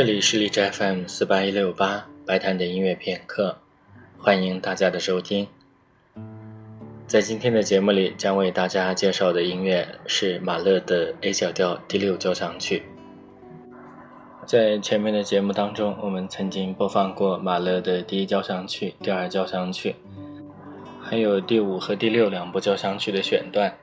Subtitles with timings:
[0.00, 3.58] 这里是荔枝 FM 四八一六八白谈的音乐片刻，
[4.16, 5.46] 欢迎大家的收听。
[7.06, 12.82] 在今天的节目里，将为大家介绍的音乐是马勒的 A 小调第六交响曲。
[14.46, 19.96] 在前面的节目当中，我们曾经播放过马勒的第一交响曲、第二交响曲，
[21.02, 23.76] 还有第五和第六两部交响曲的选段。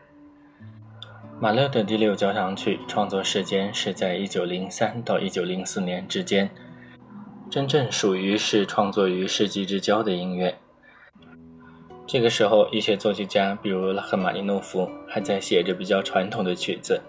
[1.39, 6.49] 马勒的第六交响曲创作时间是在一九零三到一九零四年之间，
[7.47, 10.57] 真正属于是创作于世纪之交的音乐。
[12.07, 16.99] 这个时候，一些作曲家，比如拉赫玛尼诺夫，还在写着比较传统的曲子；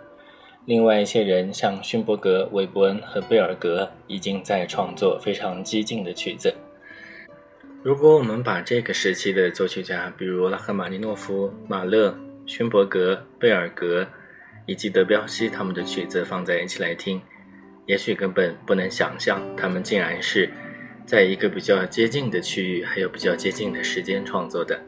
[0.66, 6.52] 另外一些人，像勋伯格、韦伯恩和贝尔格，已经在创作非常激进的曲子。
[7.82, 12.14] 如果我们把这个时期的作曲家，比如拉赫玛尼诺夫、马勒、
[12.44, 14.06] 勋伯格、贝尔格，
[14.68, 17.22] 以及德彪西他们的曲子放在一起来听，
[17.86, 20.50] 也许根本不能想象，他们竟然是
[21.06, 24.78] 在一个比较接近的区域，还有比较接近的时间创作的。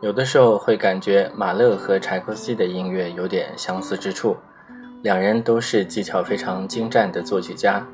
[0.00, 4.38] 有的时候会感觉马勒和柴可夫斯基的音乐有点相似之处，
[5.02, 7.86] 两人都是技巧非常精湛的作曲家，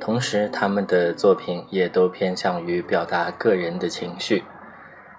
[0.00, 4.42] 同时他们的作品也都偏向于表达个人的情绪，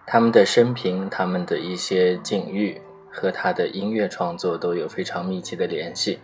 [0.05, 2.81] 他们的生平，他们的一些境遇。
[3.15, 6.19] 和他的音乐创作都有非常密切的联系，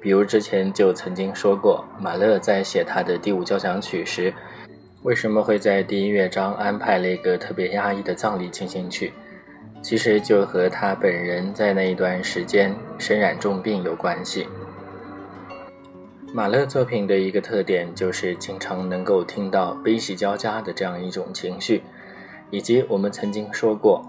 [0.00, 4.32] 比如之前就曾经说过，马勒在写他的第五交响曲时，
[5.02, 9.12] 为什么会在第一乐章安排了一个特别压抑的葬礼进行曲？
[9.82, 14.46] 其实就和他本人在那一段时间身染重病有关系。
[16.32, 21.82] 马勒作品的一个特点就是经常能够听到悲喜交加的这样一种情绪，
[22.50, 24.06] 以及我们曾经说过。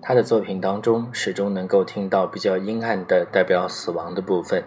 [0.00, 4.62] 他的作品当中，始终能够听到比较阴暗的代表死亡的部分。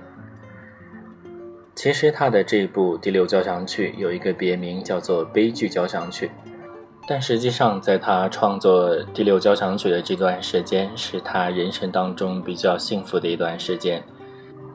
[1.76, 6.30] 其实他的这部第六交响曲有一个别名，叫做悲剧交响曲。
[7.08, 14.04] 但实际上，在他创作第六交响曲的这段时间，是他人生当中比较幸福的一段时间。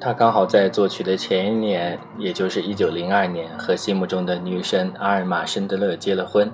[0.01, 6.51] 他刚好在作曲的前一年，也就是一九零二年，和心目中的女神阿尔玛·申德勒结了婚，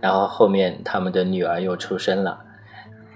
[0.00, 2.38] 然后后面他们的女儿又出生了。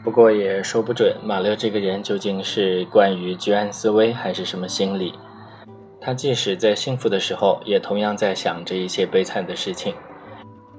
[0.03, 5.13] 不过也说不准，马勒这个人究竟是关于居安思危还是什么心理？
[6.01, 9.95] 他即使在幸福的时候，也同样在想着一些悲惨的事情。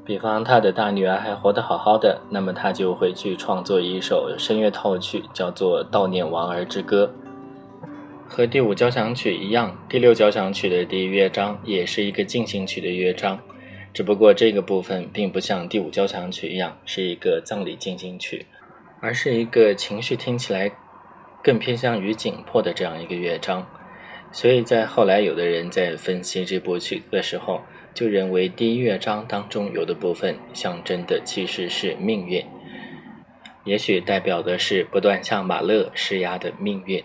[0.04, 7.14] 比方他的大女儿还活得好好的，那么他就会去创作一首声乐套曲，叫做《悼念亡儿之歌》。
[8.28, 13.40] 和第五交响曲一样，第六交响曲的第一乐章也是一个进行曲的乐章，
[13.94, 18.48] 只不过这个部分并不像第五交响曲一样是一个葬礼进行曲。
[19.02, 20.72] 而是一个情绪听起来
[21.44, 23.68] 更偏向于紧迫的这样一个乐章，
[24.32, 27.62] 所以在后来有的人在分析这部曲子的时候，
[27.96, 32.46] 就认为第一乐章当中有的部分象征的其实是命运，
[33.66, 37.04] 也许代表的是不断向马勒施压的命运。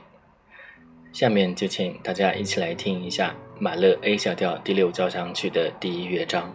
[1.13, 6.55] 下面就请大家一起来听一下马勒 A 小调第六交响曲的第一乐章。